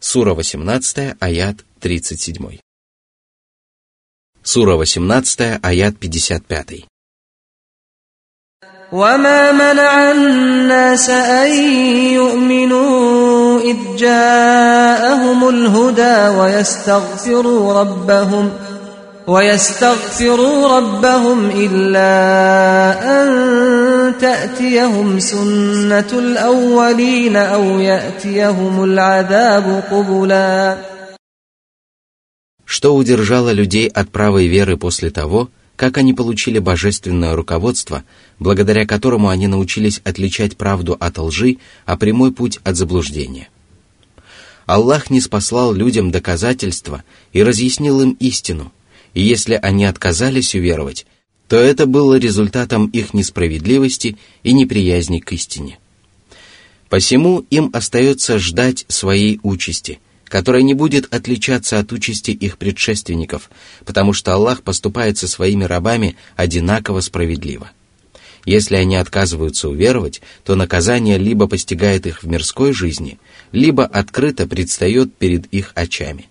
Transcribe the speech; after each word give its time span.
Сура 0.00 0.34
18, 0.34 1.16
аят 1.20 1.64
37. 1.80 2.60
Сура 4.42 4.76
18, 4.76 5.60
аят 5.62 5.94
55. 6.00 6.86
وما 8.92 9.52
منع 9.52 10.10
الناس 10.12 11.10
أن 11.10 11.50
يؤمنوا 12.14 13.60
إذ 13.60 13.96
جاءهم 13.96 15.48
الهدى 15.48 16.38
ويستغفروا 16.38 17.80
ربهم 17.80 18.52
ويستغفروا 19.28 20.78
ربهم 20.78 21.50
إلا 21.50 22.12
أن 23.00 24.18
تأتيهم 24.18 25.18
سنة 25.18 26.10
الأولين 26.12 27.36
أو 27.36 27.80
يأتيهم 27.80 28.84
العذاب 28.84 29.84
قبلا 29.90 30.78
Что 32.66 32.96
удержало 32.96 33.52
людей 33.52 33.88
от 33.88 34.10
правой 34.10 34.46
веры 34.48 34.76
после 34.76 35.10
того, 35.10 35.48
как 35.76 35.96
они 35.96 36.12
получили 36.12 36.58
божественное 36.58 37.34
руководство, 37.34 38.04
благодаря 38.38 38.86
которому 38.86 39.28
они 39.28 39.46
научились 39.46 40.00
отличать 40.04 40.56
правду 40.56 40.96
от 40.98 41.18
лжи, 41.18 41.58
а 41.86 41.96
прямой 41.96 42.32
путь 42.32 42.58
от 42.64 42.76
заблуждения. 42.76 43.48
Аллах 44.66 45.10
не 45.10 45.20
спаслал 45.20 45.72
людям 45.72 46.10
доказательства 46.10 47.04
и 47.32 47.42
разъяснил 47.42 48.00
им 48.00 48.16
истину, 48.18 48.72
и 49.13 49.21
если 49.21 49.59
они 49.61 49.85
отказались 49.85 50.55
уверовать, 50.55 51.05
то 51.47 51.57
это 51.57 51.85
было 51.85 52.15
результатом 52.15 52.87
их 52.87 53.13
несправедливости 53.13 54.17
и 54.43 54.53
неприязни 54.53 55.19
к 55.19 55.31
истине. 55.31 55.79
Посему 56.89 57.45
им 57.49 57.69
остается 57.73 58.39
ждать 58.39 58.85
своей 58.87 59.39
участи– 59.43 59.99
которая 60.29 60.61
не 60.61 60.75
будет 60.75 61.13
отличаться 61.13 61.79
от 61.79 61.91
участи 61.91 62.31
их 62.31 62.57
предшественников, 62.57 63.49
потому 63.83 64.13
что 64.13 64.33
Аллах 64.33 64.61
поступает 64.61 65.17
со 65.17 65.27
своими 65.27 65.65
рабами 65.65 66.15
одинаково 66.35 67.01
справедливо. 67.01 67.71
Если 68.45 68.75
они 68.75 68.95
отказываются 68.95 69.67
уверовать, 69.67 70.21
то 70.45 70.55
наказание 70.55 71.17
либо 71.17 71.47
постигает 71.47 72.07
их 72.07 72.23
в 72.23 72.27
мирской 72.27 72.71
жизни, 72.71 73.19
либо 73.51 73.85
открыто 73.85 74.47
предстает 74.47 75.13
перед 75.15 75.47
их 75.47 75.71
очами. 75.75 76.27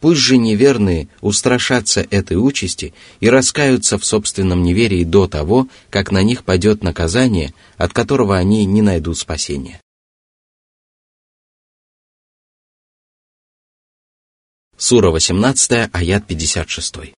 Пусть 0.00 0.20
же 0.20 0.36
неверные 0.36 1.08
устрашатся 1.20 2.06
этой 2.10 2.36
участи 2.36 2.92
и 3.20 3.28
раскаются 3.30 3.98
в 3.98 4.04
собственном 4.04 4.62
неверии 4.62 5.04
до 5.04 5.26
того, 5.26 5.68
как 5.90 6.12
на 6.12 6.22
них 6.22 6.44
падет 6.44 6.82
наказание, 6.82 7.54
от 7.76 7.92
которого 7.92 8.36
они 8.36 8.64
не 8.64 8.82
найдут 8.82 9.18
спасения. 9.18 9.80
Сура 14.76 15.10
18, 15.10 15.88
аят 15.92 16.26
56. 16.26 17.14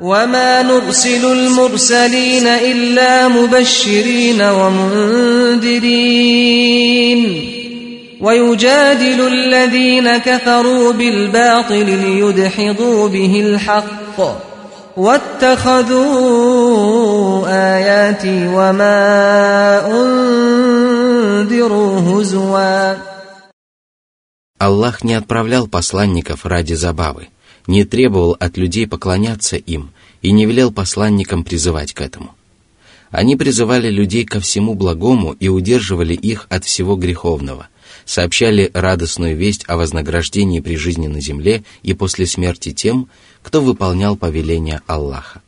وما 0.00 0.62
نرسل 0.62 1.24
المرسلين 1.24 2.46
إلا 2.46 3.28
مبشرين 3.28 4.42
ومنذرين 4.42 5.66
ويجادل 8.20 9.20
الذين 9.26 10.16
كفروا 10.16 10.92
بالباطل 10.92 11.84
ليدحضوا 11.84 13.08
به 13.08 13.40
الحق 13.40 14.20
واتخذوا 14.96 16.06
آياتي 17.48 18.48
وما 18.48 18.96
أنذروا 20.66 22.00
هزواً 22.00 22.96
Аллах 24.58 25.04
не 25.04 25.12
отправлял 25.12 25.68
посланников 25.68 26.46
ради 26.46 26.72
забавы, 26.72 27.28
не 27.66 27.84
требовал 27.84 28.36
от 28.40 28.56
людей 28.56 28.86
поклоняться 28.86 29.56
им 29.56 29.90
и 30.22 30.32
не 30.32 30.46
велел 30.46 30.72
посланникам 30.72 31.44
призывать 31.44 31.92
к 31.92 32.00
этому. 32.00 32.34
Они 33.10 33.36
призывали 33.36 33.90
людей 33.90 34.24
ко 34.24 34.40
всему 34.40 34.74
благому 34.74 35.32
и 35.32 35.48
удерживали 35.48 36.14
их 36.14 36.46
от 36.48 36.64
всего 36.64 36.96
греховного, 36.96 37.68
сообщали 38.11 38.69
радостную 38.73 39.37
весть 39.37 39.63
о 39.67 39.77
вознаграждении 39.77 40.59
при 40.59 40.75
жизни 40.75 41.07
на 41.07 41.21
земле 41.21 41.63
и 41.81 41.93
после 41.93 42.25
смерти 42.25 42.73
тем, 42.73 43.07
кто 43.41 43.61
выполнял 43.61 44.17
повеления 44.17 44.81
Аллаха, 44.85 45.41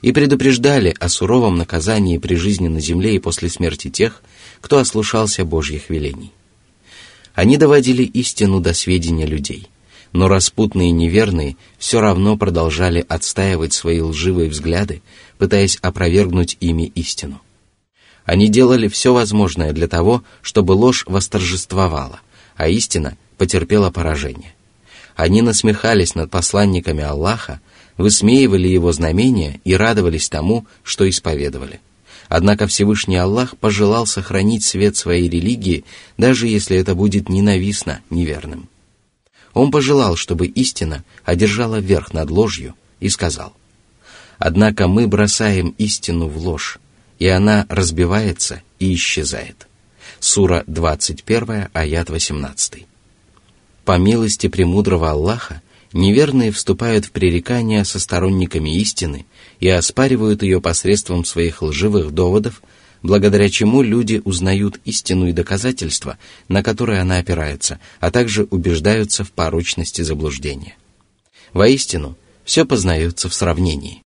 и 0.00 0.12
предупреждали 0.12 0.94
о 0.98 1.10
суровом 1.10 1.58
наказании 1.58 2.16
при 2.16 2.36
жизни 2.36 2.68
на 2.68 2.80
земле 2.80 3.16
и 3.16 3.18
после 3.18 3.50
смерти 3.50 3.90
тех, 3.90 4.22
кто 4.62 4.78
ослушался 4.78 5.44
Божьих 5.44 5.90
велений. 5.90 6.32
Они 7.34 7.58
доводили 7.58 8.02
истину 8.02 8.60
до 8.60 8.72
сведения 8.72 9.26
людей, 9.26 9.68
но 10.12 10.26
распутные 10.26 10.88
и 10.88 10.92
неверные 10.92 11.58
все 11.76 12.00
равно 12.00 12.38
продолжали 12.38 13.04
отстаивать 13.06 13.74
свои 13.74 14.00
лживые 14.00 14.48
взгляды, 14.48 15.02
пытаясь 15.36 15.76
опровергнуть 15.82 16.56
ими 16.60 16.90
истину. 16.94 17.42
Они 18.26 18.48
делали 18.48 18.88
все 18.88 19.14
возможное 19.14 19.72
для 19.72 19.86
того, 19.86 20.24
чтобы 20.42 20.72
ложь 20.72 21.04
восторжествовала, 21.06 22.20
а 22.56 22.68
истина 22.68 23.16
потерпела 23.38 23.90
поражение. 23.90 24.52
Они 25.14 25.42
насмехались 25.42 26.16
над 26.16 26.30
посланниками 26.30 27.04
Аллаха, 27.04 27.60
высмеивали 27.96 28.66
его 28.66 28.92
знамения 28.92 29.60
и 29.64 29.74
радовались 29.74 30.28
тому, 30.28 30.66
что 30.82 31.08
исповедовали. 31.08 31.80
Однако 32.28 32.66
Всевышний 32.66 33.16
Аллах 33.16 33.56
пожелал 33.56 34.06
сохранить 34.06 34.64
свет 34.64 34.96
своей 34.96 35.28
религии, 35.28 35.84
даже 36.18 36.48
если 36.48 36.76
это 36.76 36.96
будет 36.96 37.28
ненавистно 37.28 38.00
неверным. 38.10 38.68
Он 39.54 39.70
пожелал, 39.70 40.16
чтобы 40.16 40.48
истина 40.48 41.04
одержала 41.24 41.78
верх 41.78 42.12
над 42.12 42.28
ложью 42.30 42.74
и 42.98 43.08
сказал, 43.08 43.54
«Однако 44.38 44.88
мы 44.88 45.06
бросаем 45.06 45.74
истину 45.78 46.26
в 46.26 46.36
ложь, 46.36 46.78
и 47.18 47.26
она 47.26 47.66
разбивается 47.68 48.62
и 48.78 48.94
исчезает». 48.94 49.66
Сура 50.20 50.64
21, 50.66 51.68
аят 51.72 52.10
18. 52.10 52.86
По 53.84 53.98
милости 53.98 54.48
премудрого 54.48 55.10
Аллаха, 55.10 55.62
неверные 55.92 56.50
вступают 56.50 57.04
в 57.04 57.10
пререкания 57.12 57.84
со 57.84 58.00
сторонниками 58.00 58.76
истины 58.78 59.26
и 59.60 59.68
оспаривают 59.68 60.42
ее 60.42 60.60
посредством 60.60 61.24
своих 61.24 61.62
лживых 61.62 62.12
доводов, 62.12 62.62
благодаря 63.02 63.48
чему 63.50 63.82
люди 63.82 64.20
узнают 64.24 64.80
истину 64.84 65.28
и 65.28 65.32
доказательства, 65.32 66.18
на 66.48 66.62
которые 66.62 67.00
она 67.00 67.18
опирается, 67.18 67.78
а 68.00 68.10
также 68.10 68.44
убеждаются 68.50 69.22
в 69.22 69.30
порочности 69.30 70.02
заблуждения. 70.02 70.76
Воистину, 71.52 72.16
все 72.44 72.64
познается 72.64 73.28
в 73.28 73.34
сравнении. 73.34 74.02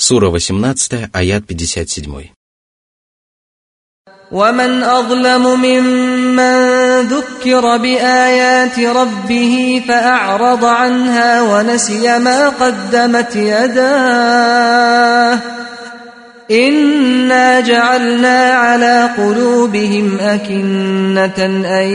Сура 0.00 0.30
18, 0.30 1.10
аят 1.12 1.44
57. 1.48 2.36
ومن 4.32 4.82
أظلم 4.82 5.60
ممن 5.62 7.00
ذكر 7.00 7.76
بآيات 7.76 8.78
ربه 8.78 9.82
فأعرض 9.88 10.64
عنها 10.64 11.42
ونسي 11.42 12.18
ما 12.18 12.48
قدمت 12.48 13.36
يداه 13.36 14.76
إنا 16.50 17.60
جعلنا 17.60 18.50
على 18.50 19.10
قلوبهم 19.18 20.18
أكنة 20.20 21.46
أن 21.80 21.88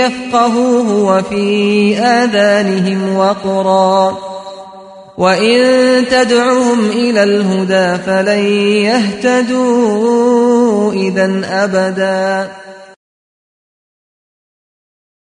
يفقهوه 0.00 0.88
وفي 1.04 1.98
آذانهم 1.98 3.16
وقرا 3.16 4.18
وإن 5.18 6.06
تدعهم 6.10 6.90
إلى 6.90 7.24
الهدى 7.24 8.02
فلن 8.02 8.44
يهتدوا 8.90 10.92
إذا 10.92 11.64
أبدا 11.64 12.50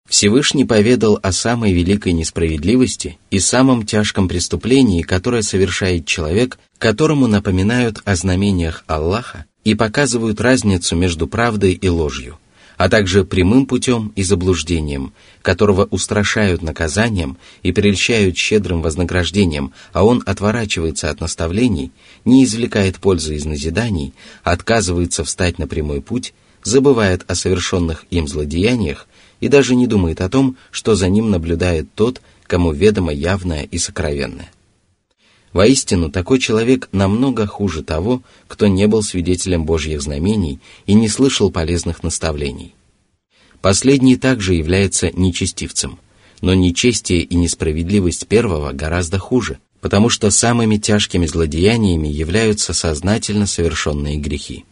Всевышний 0.08 0.64
поведал 0.66 1.18
о 1.22 1.32
самой 1.32 1.72
великой 1.72 2.12
несправедливости 2.12 3.18
и 3.30 3.40
самом 3.40 3.86
тяжком 3.86 4.28
преступлении, 4.28 5.02
которое 5.02 5.42
совершает 5.42 6.06
человек, 6.06 6.58
которому 6.78 7.26
напоминают 7.26 8.02
о 8.04 8.14
знамениях 8.14 8.84
Аллаха 8.86 9.46
и 9.64 9.74
показывают 9.74 10.40
разницу 10.40 10.94
между 10.96 11.26
правдой 11.26 11.72
и 11.72 11.88
ложью – 11.88 12.45
а 12.77 12.89
также 12.89 13.25
прямым 13.25 13.65
путем 13.65 14.13
и 14.15 14.23
заблуждением, 14.23 15.13
которого 15.41 15.85
устрашают 15.85 16.61
наказанием 16.61 17.37
и 17.63 17.71
прельщают 17.71 18.37
щедрым 18.37 18.81
вознаграждением, 18.81 19.73
а 19.93 20.05
он 20.05 20.23
отворачивается 20.25 21.09
от 21.09 21.19
наставлений, 21.19 21.91
не 22.23 22.45
извлекает 22.45 22.97
пользы 22.97 23.35
из 23.35 23.45
назиданий, 23.45 24.13
отказывается 24.43 25.23
встать 25.23 25.57
на 25.57 25.67
прямой 25.67 26.01
путь, 26.01 26.33
забывает 26.63 27.23
о 27.27 27.35
совершенных 27.35 28.05
им 28.11 28.27
злодеяниях 28.27 29.07
и 29.39 29.47
даже 29.47 29.75
не 29.75 29.87
думает 29.87 30.21
о 30.21 30.29
том, 30.29 30.57
что 30.71 30.95
за 30.95 31.09
ним 31.09 31.29
наблюдает 31.31 31.87
тот, 31.95 32.21
кому 32.45 32.71
ведомо 32.71 33.11
явное 33.11 33.63
и 33.63 33.77
сокровенное. 33.77 34.49
Воистину, 35.57 36.11
такой 36.11 36.37
человек 36.37 36.87
намного 36.91 37.47
хуже 37.47 37.81
того, 37.81 38.21
кто 38.47 38.67
не 38.67 38.85
был 38.85 39.01
свидетелем 39.01 39.65
Божьих 39.65 40.03
знамений 40.03 40.59
и 40.85 40.93
не 40.93 41.09
слышал 41.09 41.49
полезных 41.49 42.03
наставлений. 42.03 42.75
Последний 43.59 44.17
также 44.17 44.53
является 44.53 45.09
нечестивцем, 45.09 45.97
но 46.41 46.53
нечестие 46.53 47.21
и 47.21 47.33
несправедливость 47.33 48.27
первого 48.27 48.71
гораздо 48.71 49.17
хуже, 49.17 49.57
потому 49.81 50.09
что 50.09 50.29
самыми 50.29 50.77
тяжкими 50.77 51.25
злодеяниями 51.25 52.07
являются 52.07 52.75
сознательно 52.75 53.47
совершенные 53.47 54.17
грехи. 54.17 54.63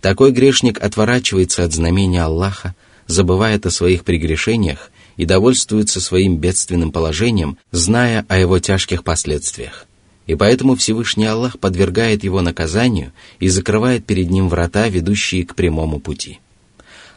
Такой 0.00 0.30
грешник 0.30 0.80
отворачивается 0.80 1.64
от 1.64 1.72
знамения 1.72 2.22
Аллаха, 2.22 2.76
забывает 3.08 3.66
о 3.66 3.72
своих 3.72 4.04
прегрешениях 4.04 4.92
и 5.16 5.24
довольствуется 5.24 6.00
своим 6.00 6.36
бедственным 6.36 6.92
положением, 6.92 7.58
зная 7.72 8.24
о 8.28 8.38
его 8.38 8.60
тяжких 8.60 9.02
последствиях– 9.02 9.88
и 10.26 10.34
поэтому 10.34 10.74
Всевышний 10.74 11.26
Аллах 11.26 11.58
подвергает 11.58 12.24
его 12.24 12.40
наказанию 12.40 13.12
и 13.40 13.48
закрывает 13.48 14.06
перед 14.06 14.30
ним 14.30 14.48
врата, 14.48 14.88
ведущие 14.88 15.44
к 15.44 15.54
прямому 15.54 16.00
пути. 16.00 16.40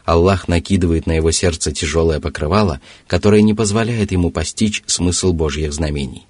Аллах 0.04 0.48
накидывает 0.48 1.06
на 1.06 1.12
его 1.12 1.30
сердце 1.32 1.72
тяжелое 1.72 2.20
покрывало, 2.20 2.80
которое 3.06 3.42
не 3.42 3.54
позволяет 3.54 4.10
ему 4.12 4.30
постичь 4.30 4.82
смысл 4.86 5.32
Божьих 5.32 5.72
знамений. 5.72 6.26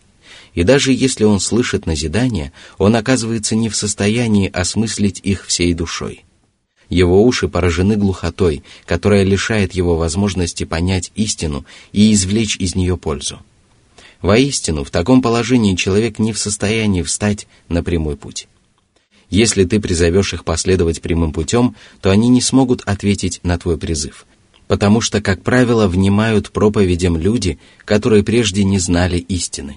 И 0.55 0.65
даже 0.65 0.93
если 0.93 1.25
он 1.25 1.39
слышит 1.39 1.87
назидания, 1.87 2.53
он 2.79 2.97
оказывается 2.97 3.55
не 3.55 3.69
в 3.69 3.77
состоянии 3.77 4.51
осмыслить 4.51 5.21
их 5.23 5.47
всей 5.47 5.75
душой. 5.75 6.25
Его 6.89 7.23
уши 7.25 7.49
поражены 7.49 7.97
глухотой, 7.97 8.65
которая 8.87 9.23
лишает 9.23 9.73
его 9.75 9.97
возможности 9.97 10.65
понять 10.65 11.13
истину 11.15 11.65
и 11.93 12.13
извлечь 12.13 12.57
из 12.57 12.75
нее 12.75 12.97
пользу. 12.97 13.41
Воистину, 14.21 14.83
в 14.83 14.91
таком 14.91 15.23
положении 15.23 15.77
человек 15.77 16.19
не 16.19 16.33
в 16.33 16.39
состоянии 16.39 17.03
встать 17.03 17.47
на 17.69 17.85
прямой 17.85 18.17
путь. 18.17 18.49
Если 19.31 19.65
ты 19.65 19.79
призовешь 19.79 20.33
их 20.33 20.45
последовать 20.45 21.03
прямым 21.03 21.33
путем, 21.33 21.77
то 22.01 22.11
они 22.11 22.29
не 22.29 22.41
смогут 22.41 22.83
ответить 22.87 23.41
на 23.43 23.59
твой 23.59 23.77
призыв, 23.77 24.27
потому 24.67 25.01
что, 25.01 25.21
как 25.21 25.43
правило, 25.43 25.87
внимают 25.87 26.51
проповедям 26.51 27.17
люди, 27.17 27.59
которые 27.85 28.25
прежде 28.25 28.65
не 28.65 28.79
знали 28.79 29.19
истины. 29.19 29.77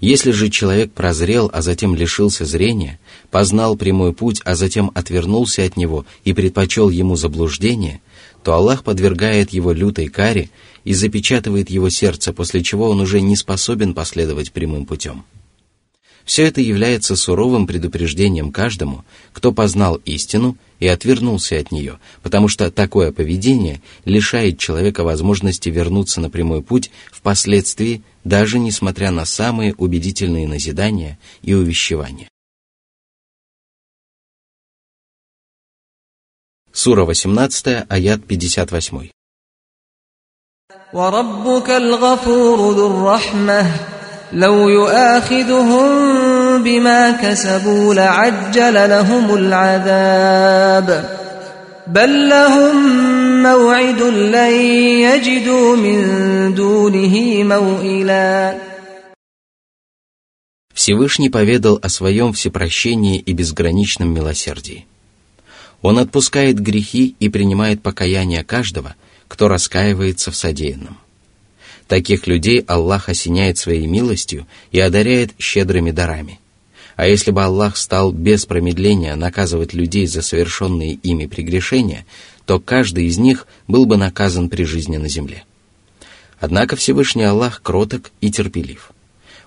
Если 0.00 0.30
же 0.30 0.48
человек 0.48 0.92
прозрел, 0.92 1.50
а 1.52 1.60
затем 1.60 1.94
лишился 1.96 2.44
зрения, 2.44 3.00
познал 3.30 3.76
прямой 3.76 4.12
путь, 4.12 4.40
а 4.44 4.54
затем 4.54 4.92
отвернулся 4.94 5.64
от 5.64 5.76
него 5.76 6.06
и 6.24 6.32
предпочел 6.32 6.88
ему 6.88 7.16
заблуждение, 7.16 8.00
то 8.44 8.54
Аллах 8.54 8.84
подвергает 8.84 9.52
его 9.52 9.72
лютой 9.72 10.06
каре 10.06 10.50
и 10.88 10.94
запечатывает 10.94 11.68
его 11.68 11.90
сердце, 11.90 12.32
после 12.32 12.62
чего 12.62 12.88
он 12.88 13.00
уже 13.00 13.20
не 13.20 13.36
способен 13.36 13.92
последовать 13.92 14.52
прямым 14.52 14.86
путем. 14.86 15.26
Все 16.24 16.44
это 16.44 16.62
является 16.62 17.14
суровым 17.14 17.66
предупреждением 17.66 18.50
каждому, 18.52 19.04
кто 19.34 19.52
познал 19.52 19.96
истину 20.06 20.56
и 20.80 20.86
отвернулся 20.86 21.58
от 21.58 21.72
нее, 21.72 21.98
потому 22.22 22.48
что 22.48 22.70
такое 22.70 23.12
поведение 23.12 23.82
лишает 24.06 24.58
человека 24.58 25.04
возможности 25.04 25.68
вернуться 25.68 26.22
на 26.22 26.30
прямой 26.30 26.62
путь 26.62 26.90
впоследствии, 27.12 28.02
даже 28.24 28.58
несмотря 28.58 29.10
на 29.10 29.26
самые 29.26 29.74
убедительные 29.74 30.48
назидания 30.48 31.18
и 31.42 31.52
увещевания. 31.52 32.28
Сура 36.72 37.04
18, 37.04 37.84
аят 37.90 38.24
58. 38.24 39.10
وربك 40.93 41.69
الغفور 41.69 42.73
ذو 42.73 42.87
الرحمة 42.87 43.71
لو 44.33 44.69
يؤاخذهم 44.69 45.89
بما 46.63 47.11
كسبوا 47.11 47.93
لعجل 47.93 48.73
لهم 48.73 49.35
العذاب 49.35 51.17
بل 51.87 52.29
لهم 52.29 52.75
موعد 53.43 54.01
لن 54.01 54.53
يجدوا 55.07 55.75
من 55.75 55.99
دونه 56.55 57.43
موئلا 57.43 58.57
Всевышний 60.73 61.29
поведал 61.29 61.79
о 61.81 61.89
своем 61.89 62.33
всепрощении 62.33 63.19
и 63.19 63.33
безграничном 63.33 64.13
милосердии. 64.13 64.85
Он 65.81 65.99
отпускает 65.99 66.59
грехи 66.59 67.15
и 67.19 67.29
принимает 67.29 67.81
покаяние 67.81 68.43
каждого – 68.43 69.05
кто 69.28 69.48
раскаивается 69.48 70.30
в 70.30 70.36
содеянном. 70.36 70.98
Таких 71.86 72.26
людей 72.26 72.60
Аллах 72.66 73.08
осеняет 73.08 73.56
своей 73.58 73.86
милостью 73.86 74.46
и 74.72 74.80
одаряет 74.80 75.32
щедрыми 75.38 75.90
дарами. 75.90 76.40
А 76.96 77.06
если 77.06 77.30
бы 77.30 77.44
Аллах 77.44 77.76
стал 77.76 78.12
без 78.12 78.44
промедления 78.44 79.14
наказывать 79.14 79.72
людей 79.72 80.06
за 80.06 80.20
совершенные 80.20 80.94
ими 80.94 81.26
прегрешения, 81.26 82.04
то 82.44 82.58
каждый 82.58 83.06
из 83.06 83.18
них 83.18 83.46
был 83.68 83.86
бы 83.86 83.96
наказан 83.96 84.48
при 84.48 84.64
жизни 84.64 84.96
на 84.96 85.08
земле. 85.08 85.44
Однако 86.40 86.76
Всевышний 86.76 87.24
Аллах 87.24 87.62
кроток 87.62 88.10
и 88.20 88.30
терпелив. 88.30 88.90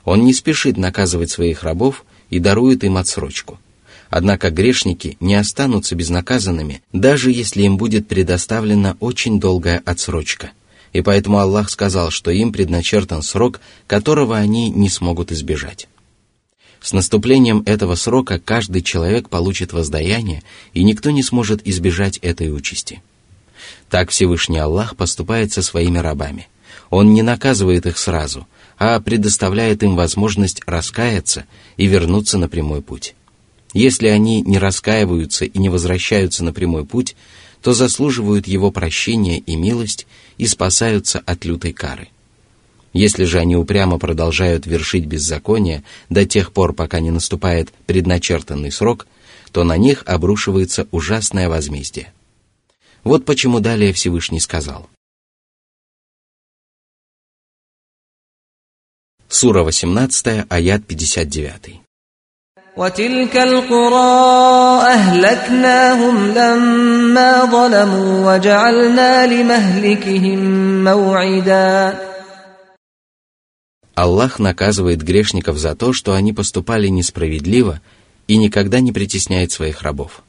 Он 0.04 0.24
не 0.24 0.34
спешит 0.34 0.78
наказывать 0.78 1.30
своих 1.30 1.64
рабов 1.64 2.06
и 2.30 2.40
дарует 2.40 2.84
им 2.84 2.98
отсрочку– 2.98 3.60
Однако 4.12 4.52
грешники 4.52 5.16
не 5.22 5.36
останутся 5.36 5.96
безнаказанными, 5.96 6.84
даже 6.92 7.32
если 7.32 7.64
им 7.64 7.78
будет 7.78 8.10
предоставлена 8.10 8.98
очень 9.00 9.40
долгая 9.40 9.82
отсрочка. 9.86 10.52
И 10.92 11.00
поэтому 11.00 11.40
Аллах 11.40 11.70
сказал, 11.70 12.12
что 12.12 12.30
им 12.30 12.52
предначертан 12.52 13.22
срок, 13.22 13.62
которого 13.88 14.38
они 14.38 14.70
не 14.70 14.90
смогут 14.90 15.32
избежать. 15.32 15.88
С 16.82 16.92
наступлением 16.92 17.64
этого 17.66 17.96
срока 17.96 18.38
каждый 18.38 18.82
человек 18.82 19.30
получит 19.30 19.72
воздаяние, 19.72 20.44
и 20.74 20.84
никто 20.84 21.10
не 21.12 21.24
сможет 21.24 21.66
избежать 21.66 22.18
этой 22.18 22.54
участи. 22.54 23.02
Так 23.90 24.10
Всевышний 24.10 24.60
Аллах 24.60 24.98
поступает 24.98 25.54
со 25.54 25.62
своими 25.62 26.00
рабами. 26.00 26.50
Он 26.90 27.14
не 27.14 27.22
наказывает 27.22 27.86
их 27.86 27.98
сразу, 27.98 28.46
а 28.78 29.00
предоставляет 29.00 29.84
им 29.84 29.96
возможность 29.96 30.62
раскаяться 30.66 31.46
и 31.78 31.86
вернуться 31.86 32.38
на 32.38 32.50
прямой 32.50 32.82
путь. 32.82 33.16
Если 33.74 34.08
они 34.08 34.42
не 34.42 34.58
раскаиваются 34.58 35.46
и 35.46 35.58
не 35.58 35.70
возвращаются 35.70 36.44
на 36.44 36.52
прямой 36.52 36.86
путь, 36.86 37.16
то 37.62 37.74
заслуживают 37.74 38.48
его 38.48 38.72
прощения 38.72 39.38
и 39.40 39.56
милость 39.56 40.08
и 40.38 40.48
спасаются 40.48 41.20
от 41.20 41.46
лютой 41.46 41.74
кары. 41.74 42.10
Если 42.94 43.24
же 43.24 43.40
они 43.40 43.56
упрямо 43.56 43.98
продолжают 43.98 44.66
вершить 44.66 45.06
беззаконие 45.06 45.84
до 46.10 46.26
тех 46.26 46.52
пор, 46.52 46.74
пока 46.74 47.00
не 47.00 47.12
наступает 47.12 47.72
предначертанный 47.86 48.72
срок, 48.72 49.08
то 49.52 49.64
на 49.64 49.78
них 49.78 50.04
обрушивается 50.06 50.88
ужасное 50.92 51.48
возмездие. 51.48 52.12
Вот 53.04 53.26
почему 53.26 53.60
далее 53.60 53.94
Всевышний 53.94 54.40
сказал. 54.40 54.90
Сура 59.30 59.64
18, 59.64 60.46
аят 60.50 60.86
59. 60.86 61.82
وتلك 62.77 63.37
القرى 63.37 64.83
أهلكناهم 64.85 66.29
لما 66.29 67.45
ظلموا 67.45 68.35
وجعلنا 68.35 69.27
لمهلكهم 69.27 70.41
موعدا 70.85 72.07
Аллах 73.95 74.39
наказывает 74.39 75.01
грешников 75.03 75.57
за 75.57 75.75
то, 75.75 75.95
что 75.95 76.13
они 76.13 76.35
поступали 76.35 76.89
несправедливо 76.89 77.81
и 78.29 78.37
никогда 78.37 78.81
не 78.81 78.93
притесняет 78.93 79.53
своих 79.53 79.81
рабов. 79.81 80.23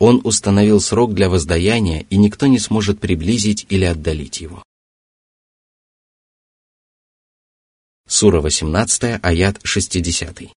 Он 0.00 0.20
установил 0.24 0.80
срок 0.80 1.14
для 1.14 1.28
воздаяния, 1.28 2.06
и 2.10 2.16
никто 2.16 2.48
не 2.48 2.58
сможет 2.58 2.98
приблизить 2.98 3.66
или 3.68 3.84
отдалить 3.84 4.40
его. 4.40 4.64
Сура 8.08 8.40
18, 8.40 9.20
аят 9.22 9.60
60. 9.62 10.50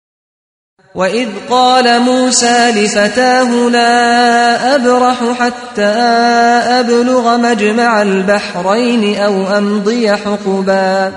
وإذ 0.95 1.29
قال 1.50 2.01
موسى 2.01 2.71
لفتاه 2.71 3.69
لا 3.69 4.75
أبرح 4.75 5.39
حتى 5.39 5.93
أبلغ 6.79 7.38
مجمع 7.38 8.01
البحرين 8.01 9.15
أو 9.15 9.57
أمضي 9.57 10.15
حقبا 10.15 11.13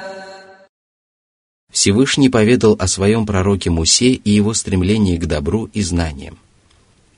Всевышний 1.72 2.28
поведал 2.28 2.76
о 2.78 2.86
своем 2.86 3.26
пророке 3.26 3.68
Мусе 3.68 4.12
и 4.12 4.30
его 4.30 4.54
стремлении 4.54 5.16
к 5.16 5.26
добру 5.26 5.68
и 5.72 5.82
знаниям. 5.82 6.38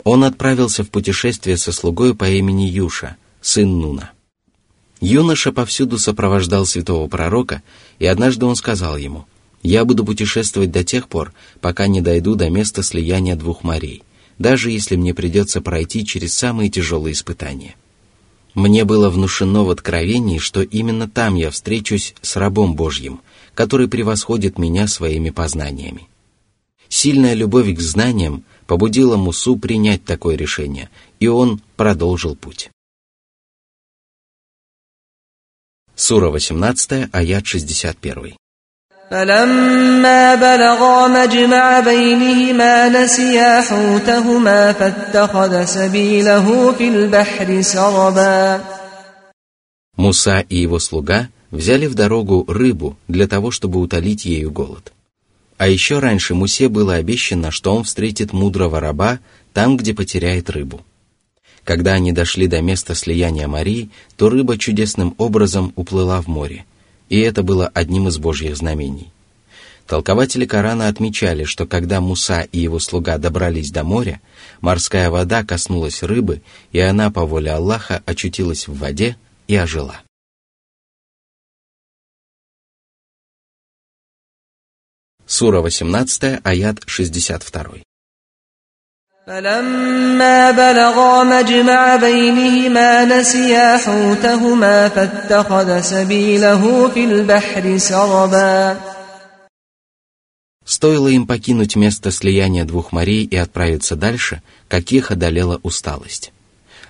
Он 0.02 0.24
отправился 0.24 0.82
в 0.82 0.88
путешествие 0.88 1.58
со 1.58 1.72
слугой 1.72 2.14
по 2.14 2.26
имени 2.26 2.62
Юша, 2.62 3.16
сын 3.42 3.68
Нуна. 3.68 4.12
Юноша 4.98 5.52
повсюду 5.52 5.98
сопровождал 5.98 6.64
святого 6.64 7.06
пророка, 7.06 7.62
и 7.98 8.06
однажды 8.06 8.46
он 8.46 8.56
сказал 8.56 8.96
ему –– 8.96 9.29
я 9.63 9.85
буду 9.85 10.05
путешествовать 10.05 10.71
до 10.71 10.83
тех 10.83 11.07
пор, 11.07 11.33
пока 11.59 11.87
не 11.87 12.01
дойду 12.01 12.35
до 12.35 12.49
места 12.49 12.83
слияния 12.83 13.35
двух 13.35 13.63
морей, 13.63 14.03
даже 14.37 14.71
если 14.71 14.95
мне 14.95 15.13
придется 15.13 15.61
пройти 15.61 16.05
через 16.05 16.33
самые 16.33 16.69
тяжелые 16.69 17.13
испытания. 17.13 17.75
Мне 18.53 18.83
было 18.83 19.09
внушено 19.09 19.63
в 19.63 19.69
откровении, 19.69 20.37
что 20.37 20.61
именно 20.61 21.09
там 21.09 21.35
я 21.35 21.51
встречусь 21.51 22.15
с 22.21 22.35
рабом 22.35 22.75
Божьим, 22.75 23.21
который 23.53 23.87
превосходит 23.87 24.57
меня 24.57 24.87
своими 24.87 25.29
познаниями. 25.29 26.07
Сильная 26.89 27.33
любовь 27.33 27.73
к 27.73 27.79
знаниям 27.79 28.43
побудила 28.67 29.15
Мусу 29.15 29.55
принять 29.55 30.03
такое 30.03 30.35
решение, 30.35 30.89
и 31.19 31.27
он 31.27 31.61
продолжил 31.77 32.35
путь. 32.35 32.69
Сура 35.95 36.29
18, 36.29 37.09
аят 37.13 37.45
61. 37.45 38.35
فلما 39.10 40.34
بلغا 40.34 41.08
مجمع 41.08 41.80
بينهما 41.80 42.88
نسيا 42.88 43.60
حوتهما 43.60 44.72
فاتخذ 44.72 45.64
سبيله 45.64 46.72
في 46.72 46.88
البحر 46.88 47.60
سربا 47.60 48.60
Муса 49.96 50.40
и 50.40 50.56
его 50.56 50.78
слуга 50.78 51.28
взяли 51.50 51.86
в 51.86 51.94
дорогу 51.94 52.44
рыбу 52.48 52.98
для 53.08 53.26
того, 53.26 53.50
чтобы 53.50 53.80
утолить 53.80 54.26
ею 54.26 54.50
голод. 54.50 54.92
А 55.56 55.68
еще 55.68 56.00
раньше 56.00 56.34
Мусе 56.34 56.68
было 56.68 56.94
обещано, 56.94 57.50
что 57.50 57.74
он 57.74 57.84
встретит 57.84 58.32
мудрого 58.34 58.78
раба 58.78 59.20
там, 59.54 59.76
где 59.78 59.94
потеряет 59.94 60.50
рыбу. 60.50 60.84
Когда 61.64 61.92
они 61.94 62.12
дошли 62.12 62.46
до 62.46 62.60
места 62.60 62.94
слияния 62.94 63.48
Марии, 63.48 63.88
то 64.16 64.28
рыба 64.28 64.58
чудесным 64.58 65.14
образом 65.16 65.72
уплыла 65.76 66.20
в 66.20 66.26
море, 66.26 66.66
и 67.11 67.19
это 67.19 67.43
было 67.43 67.67
одним 67.67 68.07
из 68.07 68.17
божьих 68.17 68.55
знамений. 68.55 69.11
Толкователи 69.85 70.45
Корана 70.45 70.87
отмечали, 70.87 71.43
что 71.43 71.67
когда 71.67 71.99
Муса 71.99 72.47
и 72.53 72.59
его 72.59 72.79
слуга 72.79 73.17
добрались 73.17 73.69
до 73.69 73.83
моря, 73.83 74.21
морская 74.61 75.09
вода 75.09 75.43
коснулась 75.43 76.03
рыбы, 76.03 76.41
и 76.71 76.79
она 76.79 77.11
по 77.11 77.25
воле 77.25 77.51
Аллаха 77.51 78.01
очутилась 78.05 78.69
в 78.69 78.77
воде 78.77 79.17
и 79.49 79.57
ожила. 79.57 79.99
Сура 85.25 85.59
18, 85.59 86.39
аят 86.45 86.79
62. 86.85 87.83
فلما 89.26 90.50
بلغا 90.50 91.24
مجمع 91.24 91.96
بينهما 91.96 93.04
نسيا 93.04 93.76
حوتهما 93.76 94.88
فاتخذ 94.88 95.80
سبيله 95.80 96.88
في 96.88 97.04
البحر 97.04 97.78
سربا 97.78 98.76
Стоило 100.64 101.08
им 101.08 101.26
покинуть 101.26 101.74
место 101.74 102.12
слияния 102.12 102.64
двух 102.64 102.92
морей 102.92 103.24
и 103.24 103.36
отправиться 103.36 103.96
дальше, 103.96 104.42
как 104.68 104.92
их 104.92 105.10
одолела 105.10 105.58
усталость. 105.64 106.32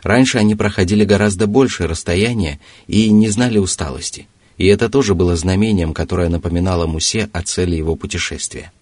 Раньше 0.02 0.36
они 0.36 0.54
проходили 0.54 1.04
гораздо 1.04 1.46
большее 1.46 1.86
расстояние 1.86 2.60
и 2.86 3.10
не 3.10 3.30
знали 3.30 3.56
усталости, 3.56 4.28
и 4.58 4.66
это 4.66 4.90
тоже 4.90 5.14
было 5.14 5.36
знамением, 5.36 5.94
которое 5.94 6.28
напоминало 6.28 6.86
Мусе 6.86 7.30
о 7.32 7.42
цели 7.42 7.76
его 7.76 7.96
путешествия. 7.96 8.72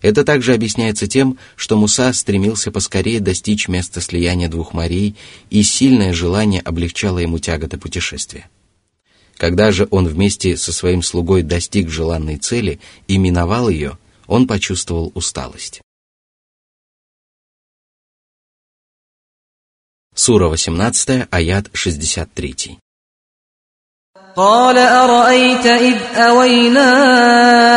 Это 0.00 0.24
также 0.24 0.54
объясняется 0.54 1.06
тем, 1.06 1.38
что 1.56 1.76
Муса 1.76 2.12
стремился 2.12 2.70
поскорее 2.70 3.20
достичь 3.20 3.68
места 3.68 4.00
слияния 4.00 4.48
двух 4.48 4.72
морей, 4.72 5.14
и 5.50 5.62
сильное 5.62 6.12
желание 6.14 6.62
облегчало 6.62 7.18
ему 7.18 7.38
тяготы 7.38 7.76
путешествия. 7.76 8.48
Когда 9.36 9.72
же 9.72 9.88
он 9.90 10.06
вместе 10.06 10.56
со 10.56 10.72
своим 10.72 11.02
слугой 11.02 11.42
достиг 11.42 11.88
желанной 11.88 12.36
цели 12.36 12.80
и 13.08 13.18
миновал 13.18 13.68
ее, 13.68 13.98
он 14.26 14.46
почувствовал 14.46 15.12
усталость. 15.14 15.80
Сура 20.14 20.48
18, 20.48 21.28
аят 21.30 21.70
63. 21.72 22.78
قال 24.35 24.77
أرأيت 24.77 25.65
إذ 25.65 25.95
أوينا 26.15 26.91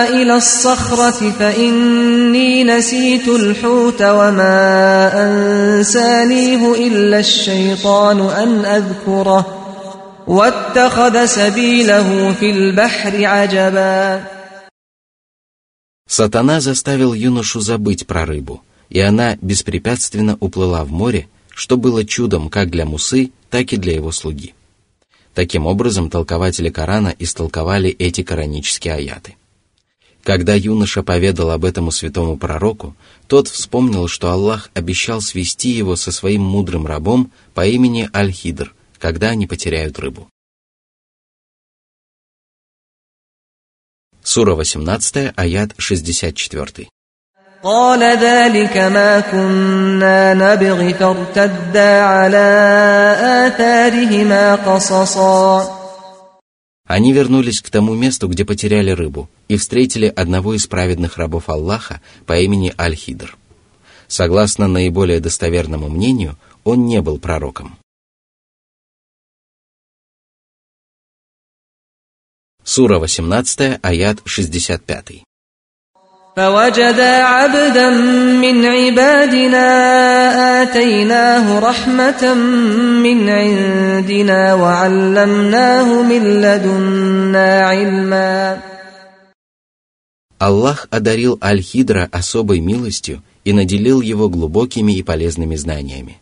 إلى 0.08 0.36
الصخرة 0.36 1.30
فإني 1.30 2.64
نسيت 2.64 3.28
الحوت 3.28 4.02
وما 4.02 5.10
أنسانيه 5.14 6.74
إلا 6.74 7.18
الشيطان 7.18 8.20
أن 8.20 8.64
أذكره 8.64 9.46
واتخذ 10.26 11.26
سبيله 11.26 12.32
في 12.32 12.50
البحر 12.50 13.24
عجبا 13.24 14.22
Сатана 16.10 16.60
заставил 16.60 17.12
юношу 17.12 17.60
забыть 17.60 18.06
про 18.06 18.24
рыбу, 18.24 18.62
и 18.88 18.98
она 18.98 19.36
беспрепятственно 19.42 20.38
уплыла 20.40 20.82
в 20.82 20.90
море, 20.90 21.28
что 21.54 21.76
было 21.76 22.04
чудом 22.04 22.48
как 22.48 22.70
для 22.70 22.86
Мусы, 22.86 23.30
так 23.50 23.72
и 23.74 23.76
для 23.76 23.94
его 23.94 24.10
слуги. 24.10 24.54
Таким 25.33 25.65
образом, 25.65 26.09
толкователи 26.09 26.69
Корана 26.69 27.15
истолковали 27.17 27.89
эти 27.89 28.21
коранические 28.21 28.93
аяты. 28.93 29.35
Когда 30.23 30.53
юноша 30.53 31.03
поведал 31.03 31.51
об 31.51 31.65
этом 31.65 31.91
святому 31.91 32.37
пророку, 32.37 32.95
тот 33.27 33.47
вспомнил, 33.47 34.07
что 34.07 34.31
Аллах 34.31 34.69
обещал 34.73 35.19
свести 35.21 35.69
его 35.69 35.95
со 35.95 36.11
своим 36.11 36.43
мудрым 36.43 36.85
рабом 36.85 37.31
по 37.53 37.65
имени 37.65 38.09
Аль-Хидр, 38.13 38.73
когда 38.99 39.29
они 39.29 39.47
потеряют 39.47 39.99
рыбу. 39.99 40.29
Сура 44.23 44.55
18, 44.55 45.33
аят 45.35 45.73
64. 45.77 46.87
قال 47.62 48.02
ذلك 48.02 48.76
ما 48.76 49.20
كنا 49.20 50.34
نبغي 50.34 50.94
فارتدا 50.94 52.02
على 52.02 52.46
آثارهما 53.46 54.54
قصصا 54.54 55.78
Они 56.88 57.12
вернулись 57.12 57.60
к 57.60 57.68
тому 57.68 57.94
месту, 57.94 58.28
где 58.28 58.46
потеряли 58.46 58.92
рыбу, 58.92 59.28
и 59.48 59.58
встретили 59.58 60.06
одного 60.06 60.54
из 60.54 60.66
праведных 60.66 61.18
рабов 61.18 61.50
Аллаха 61.50 62.00
по 62.24 62.38
имени 62.38 62.72
Аль-Хидр. 62.78 63.36
Согласно 64.06 64.68
наиболее 64.68 65.20
достоверному 65.20 65.90
мнению, 65.90 66.38
он 66.64 66.86
не 66.86 67.02
был 67.02 67.18
пророком. 67.18 67.78
Сура 72.64 72.98
18, 72.98 73.80
аят 73.82 74.20
65. 74.24 75.24
فوجدا 76.38 77.22
عبدا 77.24 77.90
من 78.40 78.66
عبادنا 78.66 79.66
آتيناه 80.62 81.58
رحمة 81.58 82.34
من 83.04 83.28
عندنا 83.28 84.54
وعلمناه 84.54 86.02
من 86.02 86.22
لدنا 86.40 87.60
علما 87.66 88.58
Аллах 90.40 90.86
одарил 90.92 91.36
Аль-Хидра 91.42 92.08
особой 92.12 92.60
милостью 92.60 93.22
и 93.44 93.52
наделил 93.52 94.00
его 94.00 94.28
глубокими 94.28 94.92
и 94.92 95.02
полезными 95.02 95.56
знаниями. 95.56 96.18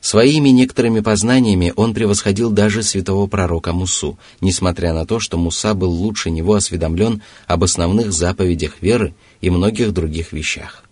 Своими 0.00 0.48
некоторыми 0.48 1.00
познаниями 1.00 1.74
он 1.76 1.92
превосходил 1.92 2.50
даже 2.50 2.82
святого 2.82 3.26
пророка 3.26 3.72
Мусу, 3.72 4.18
несмотря 4.40 4.94
на 4.94 5.04
то, 5.04 5.20
что 5.20 5.36
Муса 5.36 5.74
был 5.74 5.90
лучше 5.90 6.30
него 6.30 6.54
осведомлен 6.54 7.22
об 7.46 7.64
основных 7.64 8.12
заповедях 8.12 8.80
веры 8.80 9.14
и 9.42 9.50
многих 9.50 9.92
других 9.92 10.32
вещах. 10.32 10.84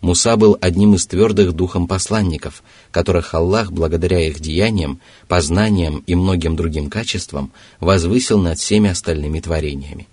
Муса 0.00 0.36
был 0.36 0.58
одним 0.60 0.94
из 0.96 1.06
твердых 1.06 1.52
духом 1.52 1.86
посланников, 1.86 2.62
которых 2.90 3.34
Аллах, 3.34 3.72
благодаря 3.72 4.26
их 4.26 4.40
деяниям, 4.40 5.00
познаниям 5.28 6.02
и 6.06 6.14
многим 6.14 6.56
другим 6.56 6.90
качествам, 6.90 7.52
возвысил 7.80 8.38
над 8.38 8.58
всеми 8.58 8.90
остальными 8.90 9.40
творениями. 9.40 10.08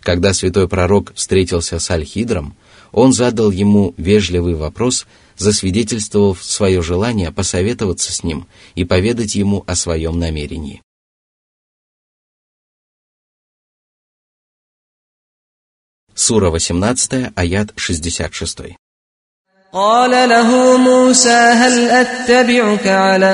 Когда 0.00 0.32
святой 0.32 0.68
пророк 0.68 1.12
встретился 1.14 1.80
с 1.80 1.90
Аль-Хидром, 1.90 2.54
он 2.92 3.12
задал 3.12 3.50
ему 3.50 3.94
вежливый 3.96 4.54
вопрос– 4.54 5.06
засвидетельствовав 5.37 6.43
свое 6.43 6.81
желание 6.81 7.31
посоветоваться 7.31 8.11
с 8.11 8.23
ним 8.23 8.47
и 8.75 8.85
поведать 8.85 9.35
ему 9.35 9.63
о 9.67 9.75
своем 9.75 10.19
намерении. 10.19 10.81
Сура 16.13 16.49
18, 16.51 17.31
аят 17.35 17.73
66. 17.75 18.75
قال 19.73 20.29
له 20.29 20.77
موسى 20.77 21.29
هل 21.29 21.89
أتبعك 21.89 22.87
على 22.87 23.25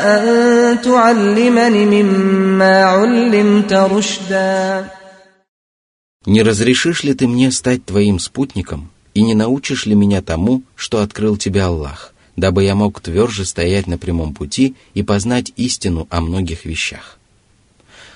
أن 0.00 0.80
تعلمني 0.80 2.02
مما 2.02 2.84
علمت 2.84 3.72
رشدا 3.72 4.88
Не 6.26 6.42
разрешишь 6.42 7.04
ли 7.04 7.12
ты 7.12 7.28
мне 7.28 7.52
стать 7.52 7.84
твоим 7.84 8.18
спутником, 8.18 8.90
и 9.19 9.21
не 9.21 9.35
научишь 9.35 9.85
ли 9.85 9.95
меня 9.95 10.21
тому, 10.21 10.63
что 10.77 11.01
открыл 11.01 11.35
тебе 11.35 11.63
Аллах, 11.63 12.13
дабы 12.37 12.63
я 12.63 12.73
мог 12.73 13.01
тверже 13.01 13.43
стоять 13.43 13.85
на 13.85 13.97
прямом 13.97 14.33
пути 14.33 14.75
и 14.93 15.03
познать 15.03 15.51
истину 15.57 16.07
о 16.09 16.21
многих 16.21 16.63
вещах? 16.63 17.19